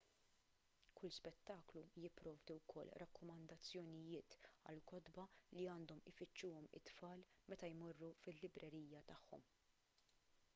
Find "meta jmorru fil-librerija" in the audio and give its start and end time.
7.53-9.05